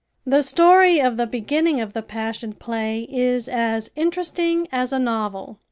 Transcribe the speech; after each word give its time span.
The 0.25 0.41
story 0.41 0.99
of 0.99 1.15
the 1.17 1.27
beginning 1.27 1.79
of 1.79 1.93
the 1.93 2.01
Passion 2.01 2.53
Play 2.53 3.01
is 3.03 3.47
as 3.47 3.91
interesting 3.95 4.67
as 4.71 4.91
a 4.91 4.97
novel. 4.97 5.59